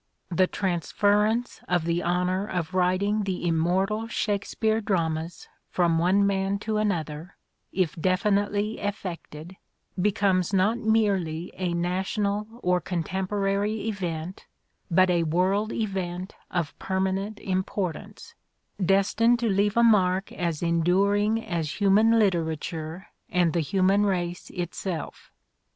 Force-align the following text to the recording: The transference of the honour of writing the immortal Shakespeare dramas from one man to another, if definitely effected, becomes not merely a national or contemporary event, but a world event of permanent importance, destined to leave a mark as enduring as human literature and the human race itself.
The 0.31 0.47
transference 0.47 1.61
of 1.67 1.85
the 1.85 2.01
honour 2.03 2.47
of 2.47 2.73
writing 2.73 3.21
the 3.21 3.47
immortal 3.47 4.07
Shakespeare 4.07 4.81
dramas 4.81 5.47
from 5.69 5.99
one 5.99 6.25
man 6.25 6.57
to 6.61 6.77
another, 6.77 7.35
if 7.71 7.93
definitely 7.95 8.79
effected, 8.79 9.57
becomes 10.01 10.53
not 10.53 10.79
merely 10.79 11.51
a 11.53 11.75
national 11.75 12.47
or 12.63 12.81
contemporary 12.81 13.87
event, 13.87 14.47
but 14.89 15.11
a 15.11 15.21
world 15.21 15.71
event 15.71 16.33
of 16.49 16.73
permanent 16.79 17.39
importance, 17.39 18.33
destined 18.83 19.37
to 19.37 19.49
leave 19.49 19.77
a 19.77 19.83
mark 19.83 20.31
as 20.31 20.63
enduring 20.63 21.45
as 21.45 21.79
human 21.79 22.17
literature 22.17 23.05
and 23.29 23.53
the 23.53 23.59
human 23.59 24.07
race 24.07 24.49
itself. 24.49 25.31